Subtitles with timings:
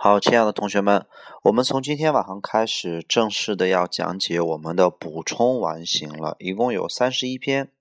[0.00, 1.04] 好，亲爱的同学们，
[1.42, 7.72] 我们从今天晚上开始正式的要讲解我们的补充完形了，一共有三十一篇。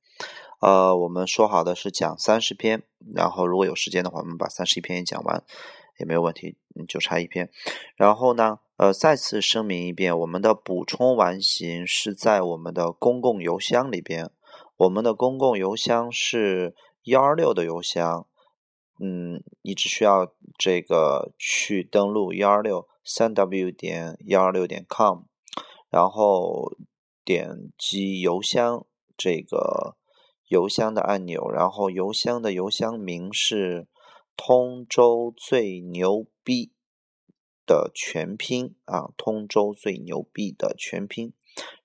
[0.59, 2.81] 呃，我们说好的是讲三十篇，
[3.13, 5.43] 然后如果有时间的话，我们把三十一篇也讲完
[5.99, 6.57] 也没有问题，
[6.88, 7.52] 就差一篇。
[7.95, 14.31] 然后呢，呃，再次声明一遍，我们的补充完形是在我们的公共邮箱里边，
[14.77, 16.73] 我们的公共邮箱是
[17.04, 18.25] 幺二六的邮箱。
[19.00, 25.25] 嗯，你只需要这个去登录幺二六三 w 点幺二六点 com，
[25.89, 26.75] 然后
[27.23, 29.97] 点击邮箱这个
[30.47, 33.88] 邮箱的按钮，然后邮箱的邮箱名是
[34.36, 36.72] 通州最牛逼
[37.67, 41.34] 的全拼啊，通州最牛逼的全拼，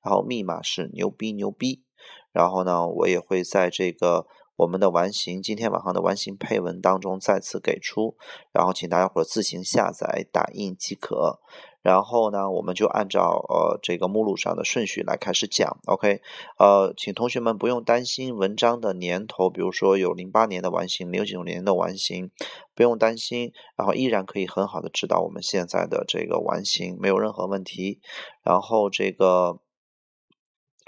[0.02, 1.85] 然后密码是牛逼牛逼，
[2.33, 4.27] 然后呢，我也会在这个。
[4.62, 8.16] 我们的完形，今天晚上的完形配文当中再次给出，
[8.52, 11.41] 然后请大家伙自行下载打印即可。
[11.83, 15.79] 然后呢，我们就按照呃这个目录上的顺序来开始讲。
[15.87, 16.21] OK，
[16.59, 22.30] 呃，请同学们不用担心文章的年头，比如说有零八年的完形，零九年的完形，
[22.77, 28.01] 不用担心，然后依然可以很好的指导我们现在的这个完形，没有任何问题。
[28.45, 29.59] 然后这个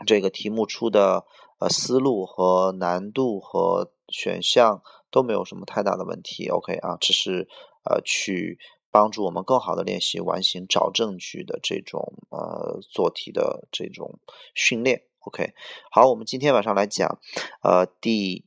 [0.07, 1.25] 这个题目出的。
[1.69, 7.49] 思路和难度和选项都没有什么太大的问题，OK 啊，只是
[7.85, 8.59] 呃去
[8.91, 14.19] 帮助我们更好的练习完形找证据的这种呃做题的这种
[14.55, 15.55] 训练，OK。
[15.91, 17.19] 好，我们今天晚上来讲
[17.63, 18.45] 呃第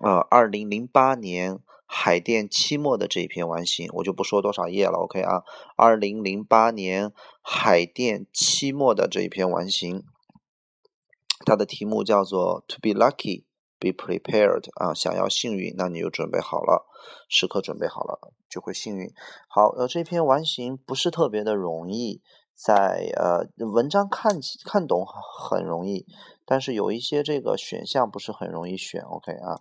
[0.00, 5.44] 呃二零零八年海淀期末的这一篇完形，我就不说多少页了，OK 啊，
[5.76, 10.02] 二零零八年海淀期末的这一篇完形。
[11.44, 13.44] 它的题目叫做 "To be lucky,
[13.78, 16.86] be prepared" 啊，想要幸运，那你就准备好了，
[17.28, 19.12] 时刻准备好了，就会幸运。
[19.48, 22.22] 好，呃，这篇完形不是特别的容易，
[22.54, 26.06] 在呃文章看起看懂很容易，
[26.44, 29.02] 但是有一些这个选项不是很容易选。
[29.02, 29.60] OK 啊，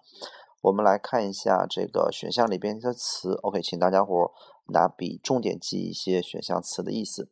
[0.62, 3.34] 我们来看一下这个选项里边的词。
[3.44, 4.32] OK，请大家伙。
[4.68, 7.30] 拿笔重点记一些选项词的意思，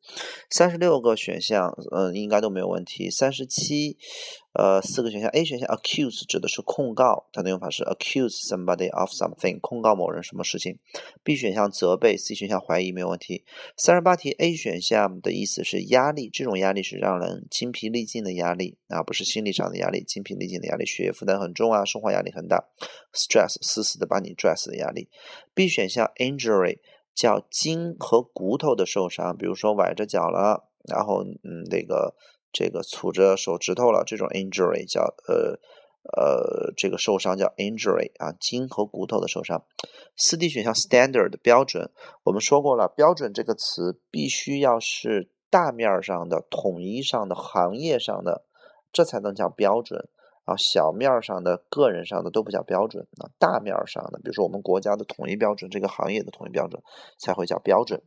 [0.49, 3.09] 三十六个选项，嗯，应该都没有问题。
[3.09, 3.97] 三十七，
[4.53, 10.77] 呃，四个选项，A 选项 accuse 指的是控告，它的用法是 accuse somebody of something，控告某人什么事情。
[11.23, 13.43] B 选项责备，C 选项怀疑没有问题。
[13.77, 22.63] 三十八题，A 选项的意思是压力，这种压力是让人精疲力尽的压力，啊，不是心理上的压力，精疲力尽的压力，学业负担很重啊，生活压力很大
[23.13, 25.09] ，stress 死死的把你拽死的压力。
[25.53, 26.79] B 选项 injury。
[27.13, 32.15] 叫筋和骨头的受伤，比如说崴着脚了，然后嗯，那个
[32.51, 35.59] 这个杵着手指头了，这种 injury 叫呃
[36.15, 39.63] 呃这个受伤叫 injury 啊，筋和骨头的受伤。
[40.15, 41.91] 四 D 选项 standard 标准，
[42.23, 48.43] 我们说过了，标准这个词必须要是大面上的、统一上的、行业上的，
[48.91, 50.09] 这才能叫标准。
[50.45, 56.81] 啊，小面上的、个人上的都不叫标准啊，大面上的，比如说我们国家的统一标准，这个行业的统一标准
[57.17, 58.01] 才会叫标准。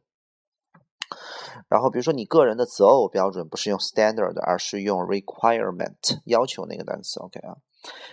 [1.68, 7.20] 然后，比如说你个人的择偶标准不是用 standard，而是用 requirement 要求那个单词。
[7.20, 7.56] OK 啊，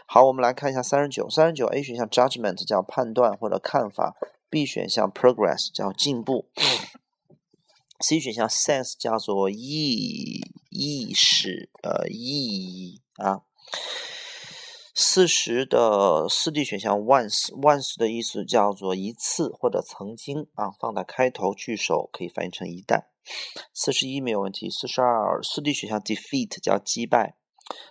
[0.06, 4.16] 好，我们来看一下三十九，三十九 A 选项 judgment 叫判断或者看法
[4.50, 6.50] ，B 选项 progress 叫进步
[8.00, 10.39] ，C 选项 sense 叫做意
[10.69, 13.41] 意识呃意义啊。
[14.95, 23.06] 四十的四 D 选项，once，once 的意思叫做一次或者曾经啊，放在开头句首可以翻译成一旦。
[23.73, 24.69] 四十一没有问题。
[24.69, 27.38] 四十二四 D 选项，defeat 叫击败。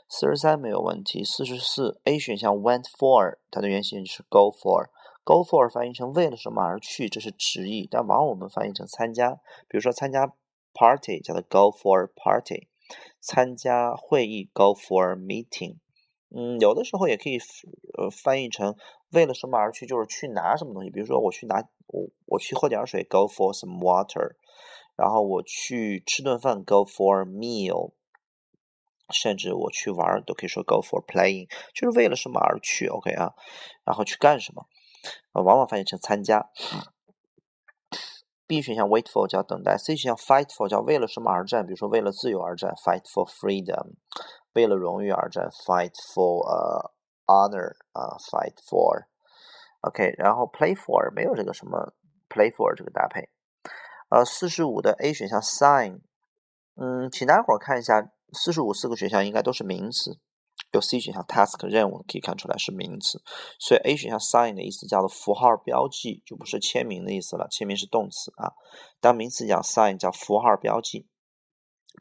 [0.08, 1.24] 四十三没有问题。
[1.24, 9.32] 四十四 A 选项，went for 它的原型是 go for，go for 翻译成为了什么而去，这是直译，但往往我们翻译成参加。
[9.68, 10.32] 比如说参加
[10.74, 12.68] party 叫做 go for party，
[13.20, 15.76] 参加会议 go for meeting。
[16.34, 17.38] 嗯，有的时候也可以
[17.98, 18.76] 呃翻译成
[19.10, 20.90] 为了什么而去，就是去拿什么东西。
[20.90, 24.36] 比如说我去拿我我去喝点水，go for some water。
[24.96, 27.92] 然后我去吃顿饭，go for meal。
[29.12, 33.34] 甚至我去玩都可以说 go for playing，就是为了什么而去，OK 啊？
[33.84, 34.66] 然后去干什么？
[35.32, 36.48] 往往翻译成参加。
[38.52, 41.64] B 选项 wait for 叫等待，C 选项 fight for 叫为了什么而战？
[41.64, 43.94] 比如说为了自由而战，fight for freedom。
[44.52, 46.92] 为了荣誉而战，fight for 呃
[47.24, 51.94] honor 啊，fight for，OK，然后 play for 没有这个什么
[52.28, 53.30] play for 这个搭配，
[54.10, 56.00] 呃，四十五的 A 选项 sign，
[56.76, 60.18] 嗯，请大家伙看一下，四十五四个选项应该都是名词，
[60.72, 63.22] 有 C 选项 task 任务可以看出来是名词，
[63.58, 68.52] 所以 A 选项 sign 的意思叫做符号标记，就不是签名的意思了，签名是动词啊。
[69.00, 71.06] 当名词讲 sign 叫符号标记。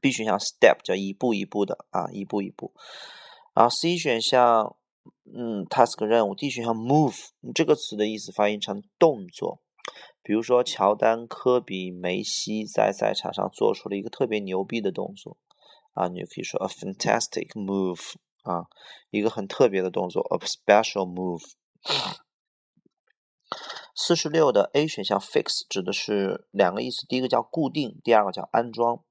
[0.01, 2.73] B 选项 step 叫一步一步的啊，一步一步。
[3.53, 4.77] 然后 C 选项
[5.25, 9.61] 嗯 task 任务，D 选项 move 这个词的意思翻译成动作，
[10.23, 15.37] 比如说乔丹、科比、梅西在赛场上做出了一个特别牛逼的动作
[15.93, 18.13] 啊，你就可以说 a fantastic move。
[18.43, 18.65] 啊，
[19.09, 21.43] 一个很特别的动作，a special move。
[23.93, 29.03] 四十六的 A 选项 fix 指的是两个意思，第一个叫固定，第二个叫安装。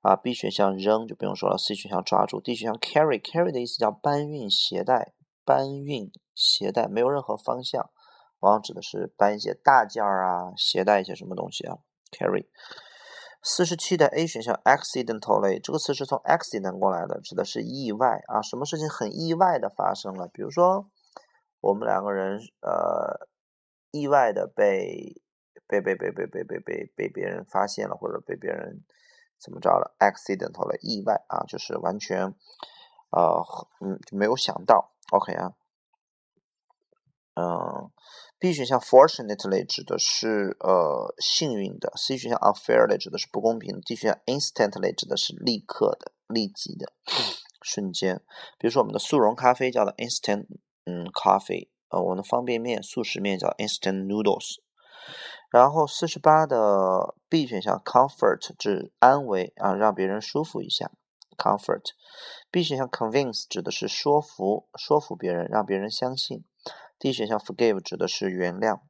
[0.00, 5.14] 啊，B 选项扔就不用说了，C 选项抓住，D 选项 carry，carry 的意思叫搬运、携带、
[5.44, 7.90] 搬运、携带，没有任何方向，
[8.38, 11.78] 往往指的是搬一些大件儿啊，携带一些什么东西啊
[12.12, 12.46] ，carry。
[13.48, 20.90] 四十七的 A 选项 accidentally 这个词是从 accident 过来的，指的是意外啊，什么事情很意外的发生了，比如说
[21.60, 23.28] 我们两个人呃
[23.92, 25.22] 意外的被
[25.68, 28.82] 被被被被被被被被别人发现了，或者被别人
[29.38, 32.34] 怎么着了，accidentally 意外啊，就是完全
[33.10, 33.44] 呃
[33.80, 35.52] 嗯就没有想到，OK 啊。
[37.34, 37.92] 嗯
[38.38, 46.92] ，B 选项 fortunately 指的是呃幸运的，C 选项 unfairly 指的是不公平，D 选项 instantly 指的是立刻的、立即的、
[47.62, 48.22] 瞬间。
[48.58, 50.46] 比如说我们的速溶咖啡叫做 instant
[50.84, 54.56] 嗯 coffee，呃我们的方便面、速食面叫 instant noodles。
[55.50, 60.90] 然后四十八的 B 选项 comfort 指安慰啊，让别人舒服一下
[61.36, 61.82] ，comfort。
[62.50, 66.44] B 选项 convince 指的是说服、说服别人，让别人相信。
[66.98, 68.80] D 选项 forgive 指的是原谅。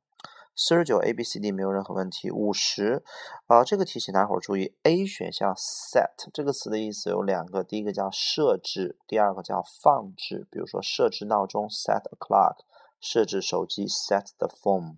[0.58, 2.30] 四十九 A B C D 没有任何问题。
[2.30, 3.04] 五十，
[3.46, 10.48] 啊，这个题请大伙儿注意，A 选项 set 这个词的意思有两个，第一个叫设置，第二个叫放置。
[10.50, 12.64] 比如说设置闹钟 set a clock，
[13.00, 14.96] 设置手机 set the phone。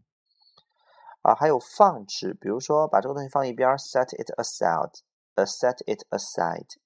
[1.22, 6.76] 啊，还有放置，比如说把这个东西放一边 set it aside，a set it aside。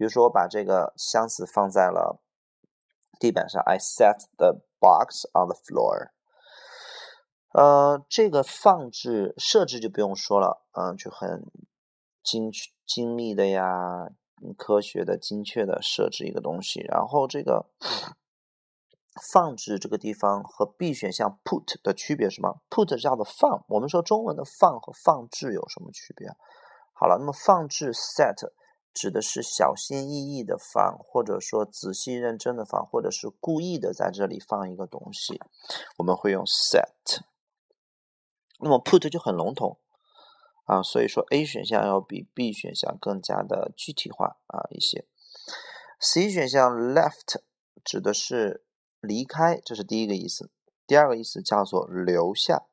[0.00, 2.22] 比如说我把这个箱子放在了
[3.18, 6.12] 地板上，I set the Box on the floor。
[7.52, 11.44] 呃，这个放置设置就不用说了，嗯，就很
[12.22, 12.50] 精
[12.86, 14.08] 精密的呀，
[14.56, 16.80] 科学的、精确的设置一个东西。
[16.80, 17.66] 然后这个
[19.30, 26.30] 放置这个地方和 B 选项 put 的区别是什么？put 叫做放，我们说中文的放和放置有什么区别？
[26.94, 28.50] 好了，那么放置 set。
[28.92, 35.40] 指的是小心翼翼的放，或者说仔细认真的放，或者是故意的在这里放一个东西，
[35.98, 37.20] 我们会用 set。
[38.58, 39.78] 那么 put 就很笼统
[40.64, 45.06] 啊，所以说 A 选项要比 B 选项更加的具体化啊一些。
[45.98, 47.40] C 选项 left
[47.84, 48.64] 指的是
[49.00, 50.50] 离开，这是第一个意思。
[50.86, 52.64] 第二个意思叫做留下。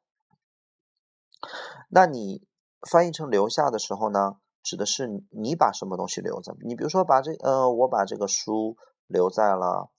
[1.90, 2.48] 那你
[2.90, 4.40] 翻译成留下的时候呢？
[4.68, 6.54] 指的是你把什么东西留在？
[6.60, 8.76] 你比如说把这呃，我把这个书
[9.08, 9.90] 留在了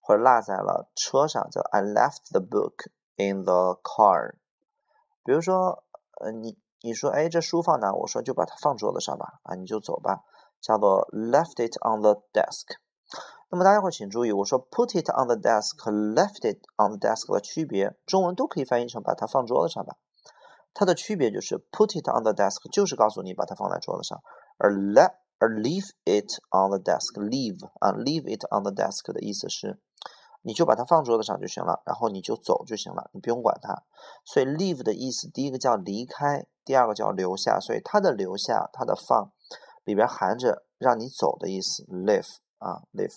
[0.00, 4.32] 或者落在了车上，叫 I left the book in the car。
[5.22, 5.84] 比如说
[6.20, 7.92] 呃，你你说哎，这书放哪？
[7.92, 10.24] 我说就把它放桌子上吧，啊，你就走吧，
[10.60, 12.74] 叫做 left it on the desk。
[13.50, 19.94] 那么大家伙请注意，我说 put it on the desk 和 left it on the desk 的区别，中文都可以翻译成把它放桌子上吧。
[20.74, 24.20] 它的区别就是 put it on the desk 就是告诉你把它放在桌子上，
[24.58, 29.80] 而 let 而 leave it on the desk leave 啊 leave it on the desk 的意思是，
[30.42, 33.82] 你就把它放桌子上就行了，然后你就走就行了，你不用管它。
[34.24, 39.32] 所以 leave 的意思，第一个叫离开，第二个叫留下，所以它的留下，它的放
[39.84, 43.16] 里边含着让你走的意思，leave 啊 leave。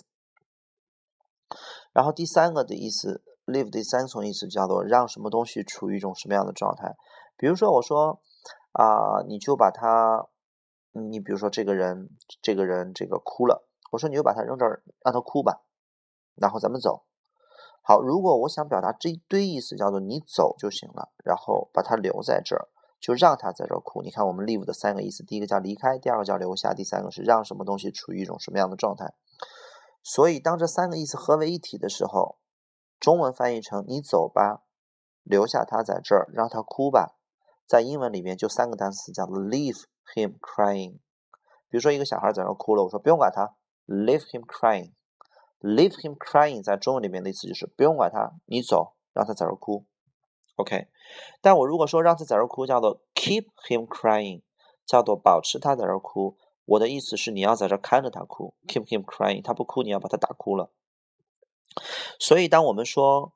[1.93, 6.96] 然后第三个的意思，leave 第三层意思叫做让什么东西处于一种什么样的状态。
[7.41, 8.21] 比如说，我说
[8.71, 10.27] 啊，你就把他，
[10.91, 15.63] 你比如说这个人，这个人这个哭了，我说你就把他扔这儿，让他哭吧，
[16.36, 17.03] 然后咱们走。
[17.81, 22.69] 好，如果我想表达这一堆意思，叫做你走就行了，然后把他留在这儿，
[23.00, 24.03] 就让他在这儿哭。
[24.03, 29.15] 你看我们 leave 的三个意思，第一个叫离开，第二个叫留下，第三个是让什么东西处于一种什么样的状态。
[30.03, 32.38] 所以当这三个意思合为一体的时候，
[33.00, 34.62] 中文翻译成你走吧，
[35.24, 37.17] 留下他在这儿，让他哭吧。
[37.72, 40.96] 在英文里面就三个单词，叫 leave him crying。
[41.70, 43.56] 比如说一个小孩在那哭了，我说不用管他
[43.88, 44.92] ，leave him crying。
[45.62, 49.86] leave him crying 在中文里面的意思就是不用管他，你走，让他在这哭。
[50.58, 50.90] OK，
[51.40, 54.42] 但我如果说让他在这哭，叫做 keep him crying，
[54.86, 56.38] 叫做保持他在这哭。
[56.66, 59.42] 我的意思是你要在这看着他哭，keep him crying。
[59.42, 60.70] 他不哭，你要把他打哭了。
[62.20, 63.32] 所以，当我们说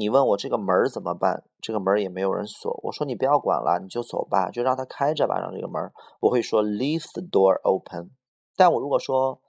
[0.00, 8.10] 你问我这个门怎么办，这个门也没有人锁，我说你不要管了，你就走吧，就让它开着吧，让这个门，我会说 leave the door open。
[8.56, 9.42] 但我如果说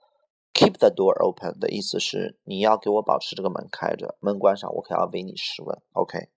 [0.52, 5.80] keep the door open 的意思是你要给我保持这个门开着，门关上，我可要为你试问。
[5.94, 6.28] OK，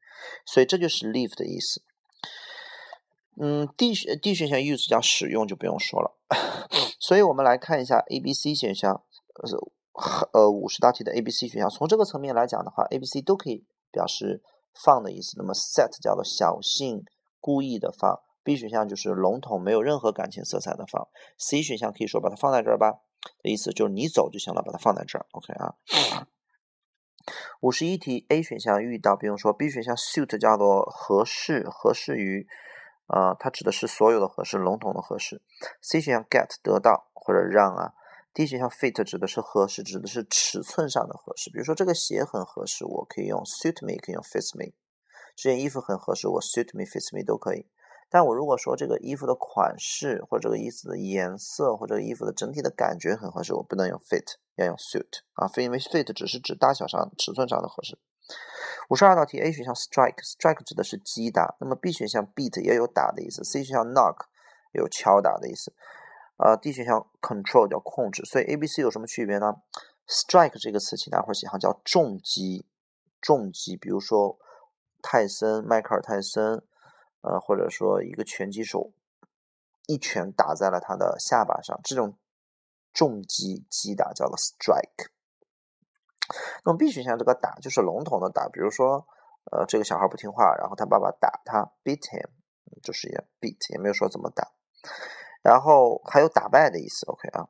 [0.46, 1.84] 所以这就是 leave 的意思。
[3.38, 6.16] 嗯，D 选 D 选项 use 叫使用就不用说了，
[7.02, 9.04] 所以我们来看一下 A、B、C 选项，
[9.36, 14.44] 呃呃五十道题的 A、B、C 选项，从这个层面来讲的话，A、B、C 都可以表示
[14.84, 15.36] 放的意思。
[15.38, 17.06] 那么 set 叫做小心、
[17.40, 23.00] 故意的放，B 选项就是笼统、没有任何感情色彩的放，C 选项可以说把它放在这儿吧，
[23.42, 25.25] 的意思就是你走就行了，把它放在这儿。
[25.32, 25.75] OK 啊。
[27.62, 32.46] 五十一题 A 选项遇到不用说，B 选项 suit 叫做合适，合适于。
[33.08, 35.44] 啊，它指的是所有的合适，笼统的合适。
[35.80, 37.94] C 选项 get 得到或者让啊。
[38.36, 41.50] D 选项 fit 指的是合适，指的是尺寸上的合适。
[41.50, 44.74] 比如说这个鞋很合适，我可以用 suit me，可以用 fits me。
[45.38, 47.65] 这件衣服很合适，我 suit me，fits me 都可以。
[48.10, 57.98] 但我如果说这个衣服的款式或者这个衣服的颜色或者衣服的整体的感觉很合适，我不能用 fit，要用 suit 啊，因为 fit 只是指大小上、尺寸上的合适。
[58.89, 64.25] 五十二道题，A 选项 strike，strike 指的是击打，那么 B 选项 beat 也有打的意思，C 选项 knock
[64.74, 65.74] 有敲打的意思，
[66.38, 69.56] 呃，D 选项 control 叫控制，所以 A、B、C 有什么区别呢
[70.08, 72.65] ？strike 这个词，请大伙儿写上，叫重击，
[73.22, 74.38] 重击，比如说
[75.01, 76.63] 泰森，迈克尔泰森，
[77.22, 78.92] 呃，或者说一个拳击手
[79.88, 82.18] 一拳打在了他的下巴上，这种
[82.94, 85.10] 重击击打叫做 strike。
[86.63, 89.08] 那么 B 选项这个打就是笼统的打，比如说，
[89.51, 92.30] 呃，这个小孩不听话，然后他爸爸打他，beat him，
[92.82, 94.51] 就是也 beat，也没有说怎么打。
[95.46, 97.46] 然后还有打败的意思，OK 啊。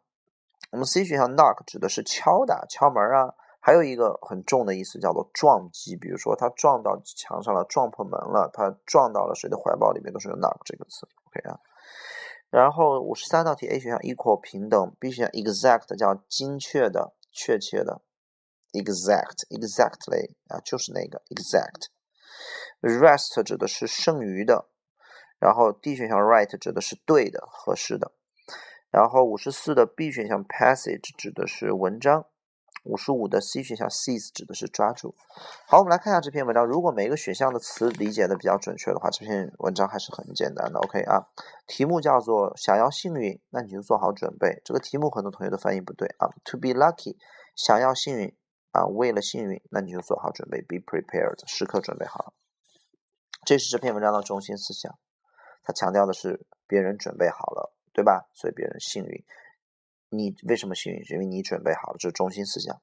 [0.71, 11.57] 我们 C 选项 knock 指的是敲打、敲门啊，还有一个很重的意思叫做撞击，比如说他撞到墙上了，撞破门了，他撞到了谁的怀抱里面，都是用 knock 这个词，OK 啊。
[12.49, 18.01] 然后五十三道题 A 选项 equal 平等，B 选项 exact 叫精确的、确切的。
[18.73, 21.87] exact exactly 啊，就是那个 exact。
[22.81, 24.67] rest 指的是剩余的，
[25.39, 28.11] 然后 D 选项 right 指的是对的、合适的。
[28.91, 32.25] 然后五十四的 B 选项 passage 指的是文章，
[32.83, 35.15] 五十五的 C 选项 seize 指的是抓住。
[35.67, 36.65] 好，我们来看一下这篇文章。
[36.65, 40.79] 如果每一个选项的词理解的比较准确的话，这篇文章还是很简单的。
[40.79, 41.27] OK 啊，
[41.67, 44.61] 题目叫做想要幸运，那你就做好准备。
[44.63, 47.17] 这个题目很多同学的翻译不对啊，to be lucky，
[47.55, 48.35] 想要幸运。
[48.71, 52.33] 啊，为了幸运，那你就做好准备，be prepared，时刻准备好。
[53.45, 54.99] 这是这篇文章的中心思想，
[55.65, 58.29] 它强调的是别人准备好了，对吧？
[58.33, 59.25] 所以别人幸运。
[60.09, 61.03] 你为什么幸运？
[61.09, 62.79] 因为你准备好了，这是中心思想。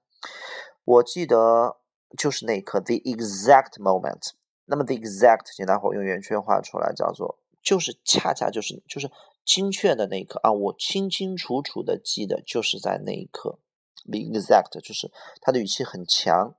[0.84, 1.78] 我记得
[2.18, 4.32] 就是那一刻，the exact moment。
[4.64, 9.10] 那么 the exact，请大伙用圆圈画出来，叫做就是恰恰就是就是
[9.44, 10.52] 精确的那一刻啊！
[10.52, 13.58] 我清清楚楚的记得就是在那一刻。
[14.04, 15.10] ，the exact 就是
[15.40, 16.56] 他的语气很强。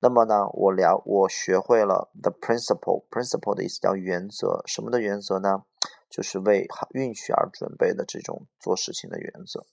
[0.00, 5.64] 那么呢，我了我学会了 the principle，principle 的意思叫原则，什么的原则呢？
[6.08, 9.66] 就是为运气而准备的这种做事情的原则。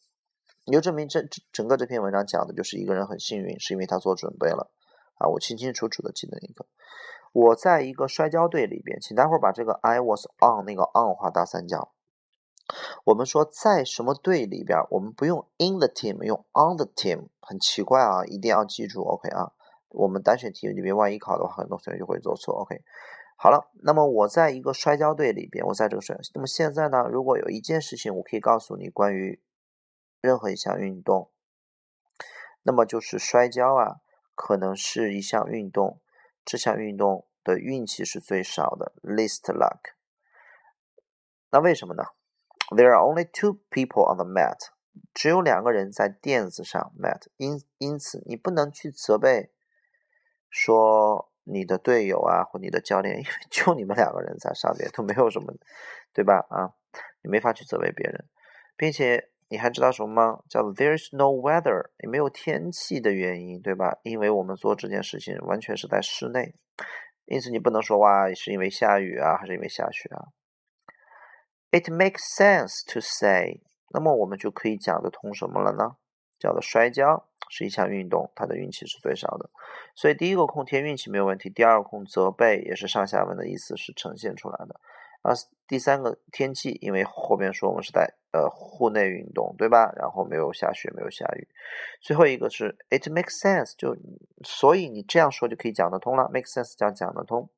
[0.66, 4.72] 你就证明这整个这篇文章讲的就是一个人很幸运，是因为他做准备了
[5.20, 5.30] 啊！
[5.30, 6.66] 我清清楚楚的记得一个，
[7.32, 11.94] 我在一个摔跤队里边，请待会儿把这个 I was on 那个 on 画大三角。
[13.06, 19.52] 我们说在什么队里边，我们不用 in the team，用 on the team，很奇怪啊，一定要记住，OK 啊。
[19.96, 22.82] 我们单选题里面万一考的话，很多同学就会做错，OK。
[23.38, 29.42] 好了，那么我在一个摔跤队里边，我在这个摔，那么现在呢，如果有一件事情我可以告诉你关于
[30.22, 31.32] 任何一项运动，
[32.64, 33.98] 那么就是摔跤啊，
[34.34, 36.00] 可能是一项运动，
[36.46, 39.94] 这项运动的运气是最少的，least luck。
[41.52, 42.04] 那为什么呢
[42.70, 44.70] ？There are only two people on the mat，
[45.14, 49.52] 只有两个人在垫子上 mat，因因此你不能去责备
[50.50, 55.54] 说你的队友啊或你的教练，因为 就你们两个人在上面都没有什么，
[56.14, 56.46] 对吧？
[56.50, 56.74] 啊，
[57.22, 58.26] 你没法去责备别人，
[58.76, 60.40] 并且你还知道什么吗？
[60.50, 63.98] 叫做 There's no weather，也没有天气的原因，对吧？
[64.04, 66.56] 因为我们做这件事情完全是在室内，
[67.26, 70.34] 因此你不能说哇是因为下雨啊还是因为下雪啊。
[71.72, 75.98] It makes sense to say，那么我们就可以讲得通什么了呢？
[76.40, 79.50] 叫做摔跤是一项运动，它的运气是最少的。
[79.96, 84.80] 所以第一个空填运气没有问题，第二个空责备也是上下文的意思是呈现出来的。
[85.22, 85.34] 啊
[85.68, 89.92] 第三个天气，因为后边说我们是在呃户内运动，对吧？
[89.96, 91.48] 然后没有下雪，没有下雨。
[92.00, 93.98] 最后一个是 it makes sense，就
[94.44, 96.30] 所以你这样说就可以讲得通了。
[96.32, 97.50] make sense 讲讲得通。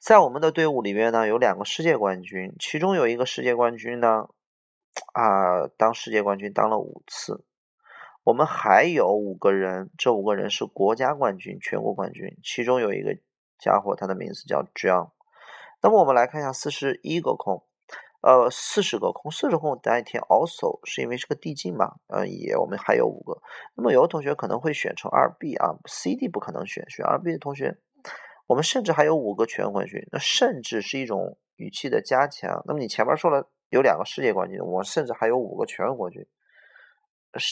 [0.00, 4.28] 在我们的队伍里面呢，有两个世界冠军，其中有一个世界冠军呢，
[5.12, 7.44] 啊，当世界冠军当了五次。
[8.24, 13.16] 我们还有五个人，这五个人是国家冠军、全国冠军，其中有一个
[13.58, 15.10] 家伙，他的名字叫 John。
[15.82, 17.64] 那么我们来看一下四十一个空，
[18.20, 23.42] 呃，四十个空，四十空单填 also 是因为是个递进嘛，呃，也我们还有五个。
[23.74, 27.76] 那么有的同学可能会选成二 B 啊，C、D 不可能选，选二 B 的同学，
[28.46, 30.00] 我们甚至还有五个全国冠军。
[30.12, 32.62] 那甚至是一种语气的加强。
[32.66, 36.24] 那么你前面说了有两个世界冠军，我甚至还有五个全国冠军。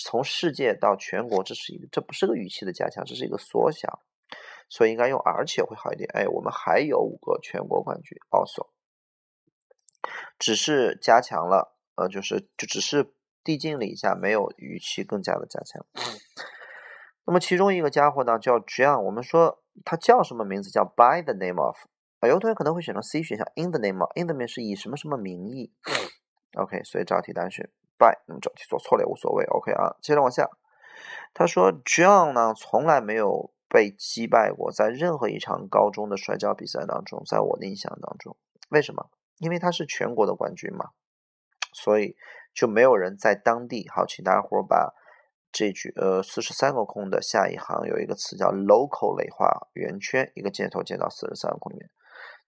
[0.04, 4.02] 从世界到全国，这是一个，这不是个语气的加强，这是一个缩小，
[4.68, 6.08] 所以应该用而且会好一点。
[6.12, 8.68] 哎，我们还有五个全国冠军，also，
[10.38, 15.86] 只是加强了，呃，就是就只是递进了一下，没有语气更加的加强。
[17.24, 20.70] 那么其中一个家伙呢叫 John，我们说他叫什么名字？
[20.70, 21.76] 叫 By the name of，
[22.18, 25.72] 啊，有同学可能会选择 C 选项，In the name of，In the name 是以什么什么名义
[26.58, 27.70] ？OK，所以这道题答案选。
[28.00, 29.94] 败，那么整体做错了也无所谓，OK 啊。
[30.00, 30.48] 接着往下，
[31.34, 38.38] 他说 John 呢从来没有被击败过，在任何一场高中的摔跤比赛当中，在我的印象当中，
[38.70, 39.10] 为什么？
[39.38, 40.90] 因为他是全国的冠军嘛，
[41.74, 42.16] 所以
[42.54, 43.86] 就没有人在当地。
[43.94, 44.94] 好，请大家伙把
[45.52, 51.90] 这句呃四十三个空的下一行有一个词叫 local 类化圆圈，一个箭头箭到四十三个空里面。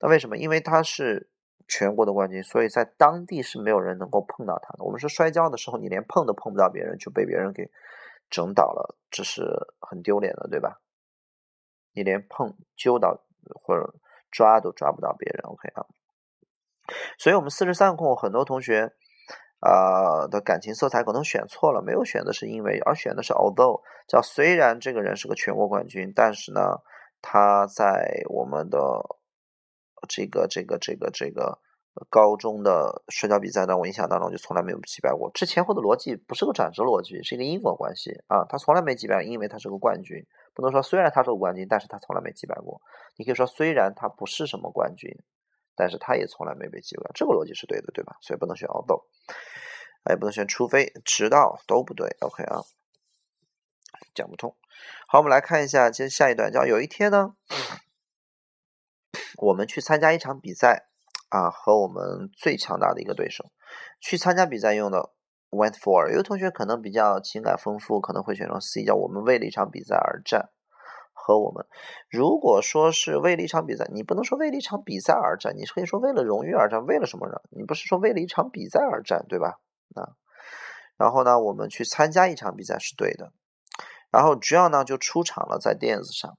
[0.00, 0.38] 那为什么？
[0.38, 1.28] 因为他是。
[1.74, 4.84] 全国的冠军，所以在当地是没有人能够碰到他的。
[4.84, 7.70] 我们说摔跤的时候，你连碰都碰不到别人，就被别人给
[8.28, 9.42] 整倒了，这是
[9.80, 10.82] 很丢脸的，对吧？
[11.94, 13.24] 你连碰、揪到
[13.54, 13.94] 或者
[14.30, 15.86] 抓都抓不到别人，OK 啊？
[17.16, 18.92] 所以，我们四十三个空很多同学
[19.60, 26.82] 啊的感情色彩可能选错了，没有选的是因为，而选的是 although，叫虽然这个人是个全国冠军，但是呢，
[27.22, 28.78] 他在我们的。
[30.08, 31.60] 这个这个这个这个
[32.08, 35.30] 高中的摔跤比赛呢，我印象当中就从来没有击败过。
[35.34, 38.44] 这前后的逻辑不是个转折逻辑，是一个因果关系啊。
[38.48, 40.26] 他从来没击败，因为他是个冠军。
[40.54, 42.80] 不能说虽然他是个冠军，但是他从来没击败过。
[43.16, 45.10] 你可以说虽然他不是什么冠军，
[45.74, 47.10] 但是他也从来没被击败。
[47.14, 48.16] 这个逻辑是对的，对吧？
[48.22, 49.04] 所以不能选 although，
[50.08, 52.16] 也不能选除非、直到都不对。
[52.20, 52.62] OK 啊，
[54.14, 54.56] 讲不通。
[55.06, 57.34] 好，我们来看一下接下一段，叫有一天呢。
[59.36, 60.88] 我们去参加一场比赛
[61.32, 63.46] 啊，和我们最强大的一个对手
[64.02, 65.12] 去参加比赛用的
[65.48, 66.12] went for。
[66.14, 70.50] 有同学可能比较情感丰富，可能会选择 C，叫我们为了一场比赛而战。
[71.14, 71.64] 和我们，
[72.10, 77.40] 如果说是为了一场比赛，你不能说为了一场比赛而战，你可以说为了荣誉而战，为了什么呢？
[77.50, 79.60] 你不是说为了一场比赛而战，对吧？
[79.94, 80.18] 啊，
[80.96, 83.32] 然后呢，我们去参加一场比赛是对的。
[84.10, 86.36] 然后 John 呢就出场了，在垫子上。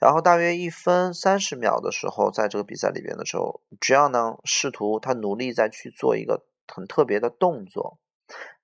[0.00, 7.98] 然后大约一分三十秒的时候，在这个比赛里边的时候，John 呢试图他努力在去做一个很特别的动作，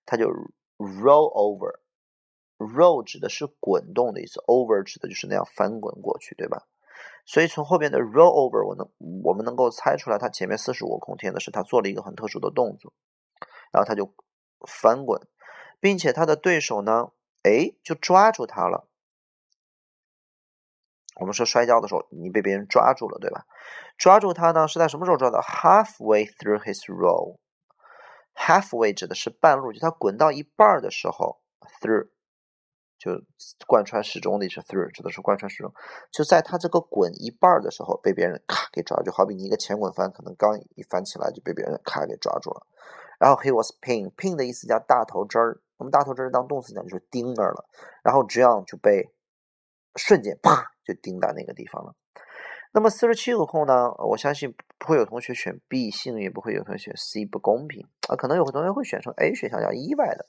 [0.06, 0.30] 他就
[0.78, 1.30] roll
[2.58, 6.66] over，roll 指的是滚动的意思，over 指的就是那样翻滚过去，对吧？
[7.26, 8.88] 所以从后边的 roll over，我能
[9.22, 12.94] 我们能够猜出来，他前面四十五个空填的是他做了一个很特殊的动作，
[13.72, 14.14] 然后他就
[14.66, 15.20] 翻滚，
[15.80, 17.10] 并且他的对手呢，
[17.42, 18.85] 哎，就抓住他了。
[21.16, 23.46] 我们说摔跤的时候，你被别人抓住了，对吧？
[23.96, 31.40] 抓住他呢，是在什么时候抓的？Halfway through his roll，halfway 指的是半路，就他滚到一半的时候
[31.80, 32.08] ，through
[32.98, 33.22] 就
[33.66, 35.72] 贯穿始终的意思，through 指的是贯穿始终。
[36.12, 42.66] 就在他这个滚一半的时候，被别人咔给抓住，好比你一个前滚翻，可能刚一翻起来就被别人咔给抓住了。
[43.18, 47.64] 然后 he was pinned，pin 的意思叫大头针儿，我们大头针儿当动词讲就是钉那儿了。
[48.02, 49.14] 然后 John 就被
[49.94, 50.75] 瞬间啪。
[50.86, 51.94] 就盯到那个地方了。
[52.72, 53.90] 那么四十七个空呢？
[53.98, 58.16] 我相信不会有同学选 B，幸运不会有同学选 C，不公平啊！
[58.16, 60.26] 可能有同学会选成 A 选项，叫意外的。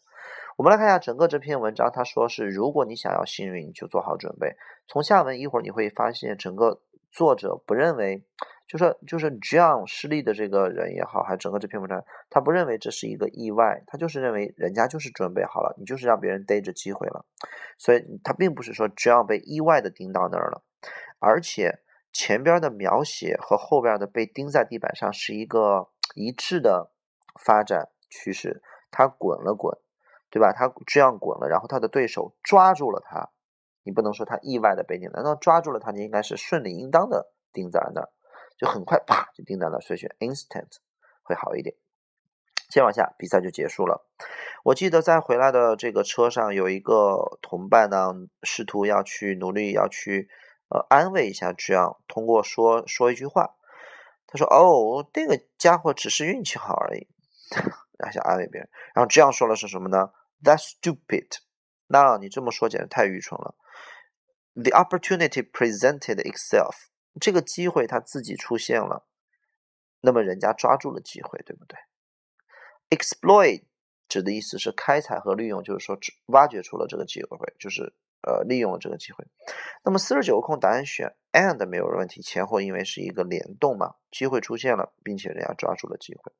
[0.55, 4.55] 我们来看一下整个这篇文章，他说是：如果你想要幸运，你就做好准备。
[4.87, 8.23] 从下文一会儿你会发现，整个作者不认为。
[8.67, 17.25] 就说就是 John 失利的这个人也好，还整个这篇文章，他不认为这是一个意外，他就是认为人家就是准备好了，你就是让别人逮着机会了，
[17.77, 20.63] 所以他并不是说 John 被意外的钉到那儿了，
[21.19, 21.79] 而且
[22.11, 26.91] 前边的描写和后边的被钉在地板上是一个一致的
[27.39, 29.77] 发展趋势，他滚了滚，
[30.29, 30.51] 对吧？
[30.51, 33.29] 他这样滚了，然后他的对手抓住了他，
[33.83, 38.09] 你不能说他意外的被钉，难道抓住了他，你应该是顺理应当的钉在那儿。
[38.57, 40.77] 就很快啪就定在了，所以选 instant
[41.23, 41.75] 会好一点。
[42.69, 44.05] 接往下，比赛就结束了。
[44.63, 50.29] 我记得在回来的这个车上，有一个同伴呢，试图要去努力要去
[50.69, 53.55] 呃安慰一下这样，通过说说一句话，
[54.27, 57.07] 他说：“哦，那个家伙只是运气好而已。
[57.97, 60.11] ”然后想安慰别人，然后这样说了是什么呢
[60.43, 61.37] ？That's stupid。
[61.87, 63.55] 那你这么说简直太愚蠢了。
[64.55, 66.75] The opportunity presented itself。
[67.19, 69.05] 这个机会它自己出现了，
[70.01, 71.77] 那么人家抓住了机会，对不对
[72.89, 73.63] ？Exploit。
[74.09, 79.25] 指的意思是开采和利用，就是说挖掘出了这个机会，就是呃利用了这个机会。
[79.83, 86.31] 那么四十九个空答案选 and 没有问题，前后因为是一个联动嘛，机会出现了，并且人家抓住了机会，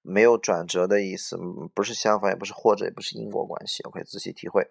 [0.00, 1.36] 没有转折的意思，
[1.74, 3.82] 不是相反，也不是或者，也不是因果关系。
[3.82, 4.70] OK，仔细体会。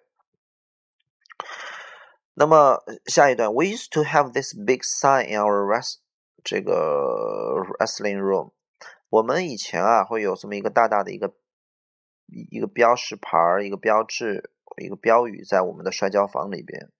[2.34, 5.96] 那么下一段，We used to have this big sign in our rest
[6.42, 8.52] 这个 wrestling room。
[9.08, 11.34] 我们以前啊，会有这么一个大大的一个
[12.26, 16.90] 一个标识牌儿，一个标志，一个标语在我们的摔跤房里边。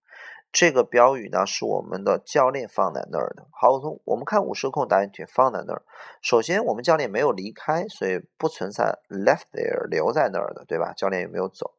[0.52, 3.46] 这个标语呢，是我们的教练放在那儿的。
[3.52, 5.84] 好，从我们看五十空答案题放在那儿。
[6.20, 10.92] 首先，我们教练没有离开，所以不存在 left there 留在那儿的，对吧？
[10.94, 11.74] 教练有没有走？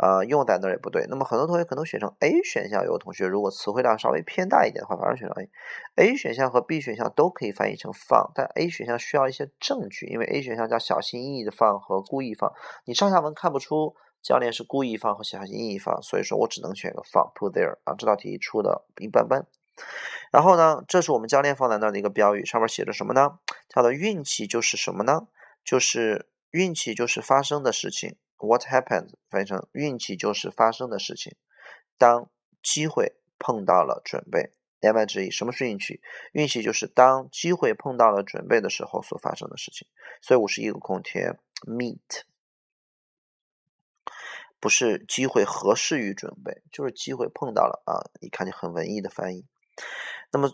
[0.00, 1.04] 啊，用在那儿也不对。
[1.10, 5.50] 那么很多同学可能选成 A 选项，有的同学如果词汇量稍微偏大一点的话，反而选成 A。
[5.96, 12.50] A 选项和 B 选项都可以翻译成放，但 A 选项需要一些证据，因为 A 选项叫小心翼翼的放和故意放，
[12.86, 17.94] 你上下文看不出教练是故意放和小心翼翼放，所以说我只能选个放，put there 啊。
[17.98, 19.46] 这道题出的一般般。
[20.32, 23.38] 然后呢，这是我们教练放在那儿的一个标语，上面写着什么呢？
[23.68, 25.28] 叫做运气就是什么呢？
[25.62, 28.16] 就是运气就是发生的事情。
[28.40, 29.12] What happens？
[29.28, 31.36] 翻译成运气就是发生的事情。
[31.98, 32.30] 当
[32.62, 36.00] 机会碰到了准备，言外之意，什么是运气？
[36.32, 39.86] 运气就是当机会碰到了准备的时候所发生的事情。
[40.22, 42.22] 所以五十一个空填 meet，
[44.58, 48.08] 不是机会合适于准备，就是机会碰到了啊！
[48.20, 49.46] 一看就很文艺的翻译。
[50.32, 50.50] 那么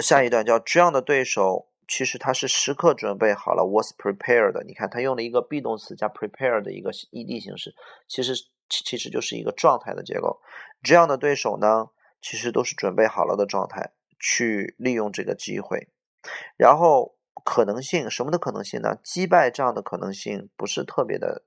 [0.00, 1.68] 下一段叫这样的对手。
[1.86, 4.62] 其实他是时刻准备好了，was prepared。
[4.64, 7.74] 你看他用了一个 be 动词加 prepare 的一个 ed 形式，
[8.08, 8.34] 其实
[8.68, 10.40] 其实就是一个状态的结构。
[10.82, 15.88] 这样的对手呢，其实都是准备好了的状态，去利用这个机会。
[16.56, 18.96] 然后可能性什么的可能性呢？
[19.02, 21.44] 击败这样的可能性不是特别的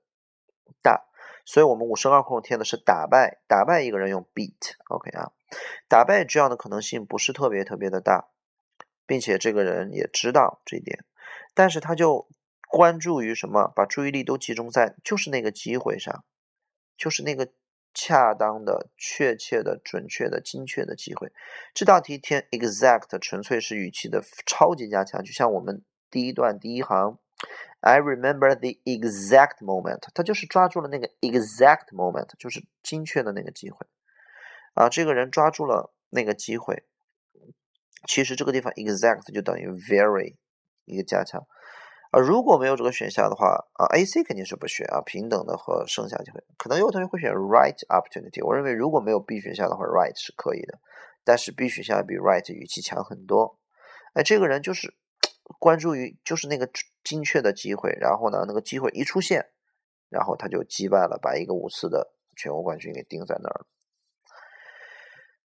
[0.82, 1.06] 大，
[1.44, 4.74] 所以我们五十二空填的是打败，打败一个人用 beat。
[4.88, 5.32] OK 啊，
[5.88, 8.28] 打败这样的可能性不是特别特别的大。
[9.08, 11.02] 并且这个人也知道这一点，
[11.54, 12.28] 但是他就
[12.68, 13.72] 关注于什么？
[13.74, 16.24] 把注意力都集中在就是那个机会上，
[16.98, 17.48] 就是那个
[17.94, 21.32] 恰当的、确切的、准确的、精确的机会。
[21.72, 27.18] 这道题填 exact 纯粹是语气的超级加强，就像我们第一段第一行
[27.80, 33.86] ，I remember the exact moment，他就是抓住了那个 exact moment，就是精确的那个机会。
[34.74, 36.84] 啊，这个人抓住了那个机会。
[38.06, 40.36] 其实这个地方 exact 就等于 very
[40.84, 41.40] 一个加强，
[42.12, 48.46] 啊，如果没有这个选项的话，啊，A C 肯定是不选啊，平等的和剩下机会，可能有同学会选 right opportunity。
[48.46, 50.78] 我认为如果没有 B 选项的话，right 是可以的，
[51.24, 53.58] 但是 B 选项比 right 语气强很多。
[54.14, 54.94] 哎，这个人就是
[55.58, 56.70] 关注于就是那个
[57.02, 59.50] 精确的机会，然后呢，那个机会一出现，
[60.08, 63.66] 然后他就击败了，把一个五次的全国冠军给钉在那儿了。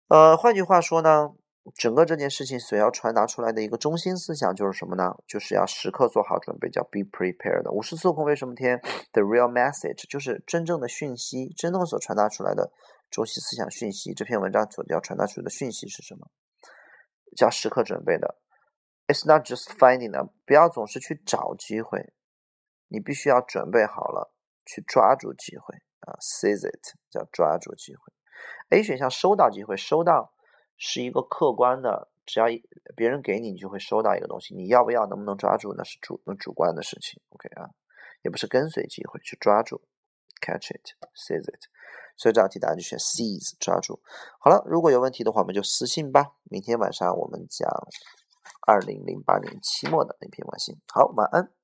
[0.08, 1.34] 呃，换句话说呢？
[1.76, 5.14] 整个这件事情所要传达出来的一个中心思想就是什么呢？
[5.28, 7.70] 就是要时刻做好准备，叫 be prepared。
[7.72, 8.80] 五十四空为什么填
[9.12, 10.08] the real message？
[10.10, 12.72] 就是真正的讯息，真正所传达出来的
[13.10, 14.14] 中心思想讯息。
[14.14, 16.30] 这篇文章所要传达出来的讯息是什么？
[17.36, 18.40] 叫时刻准备的。
[19.08, 22.14] It's not just finding them，不要总是去找机会，
[22.88, 24.34] 你必须要准备好了
[24.66, 28.14] 去抓住机会啊，seize it，叫抓住机会。
[28.70, 30.34] A 选项收到机会，收到。
[30.78, 32.46] 是一个客观的，只要
[32.96, 34.54] 别人给你，你就会收到一个东西。
[34.56, 37.22] 你要不要，能不能抓住，那是主那主观的事情。
[37.30, 37.70] OK 啊，
[38.22, 39.82] 也不是跟随机会去抓住
[40.40, 41.66] ，catch it，seize it。
[42.16, 44.00] 所以这道题答案就选 seize，抓住。
[44.40, 46.34] 好了，如果有问题的话，我们就私信吧。
[46.44, 47.70] 明天晚上我们讲
[48.68, 50.80] 二零零八年期末的那篇完形。
[50.94, 51.57] 好，晚安。